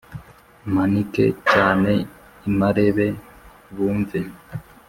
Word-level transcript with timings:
Mpanike 0.71 1.25
cyane 1.51 1.91
i 2.49 2.49
Marebe 2.57 3.07
bumve 3.75 4.19